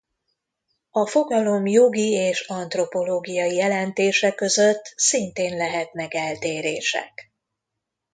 A 0.91 1.07
fogalom 1.07 1.65
jogi 1.67 2.11
és 2.11 2.39
antropológiai 2.47 3.55
jelentése 3.55 4.33
között 4.35 4.93
szintén 4.95 5.57
lehetnek 5.57 6.13
eltérések. 6.13 7.31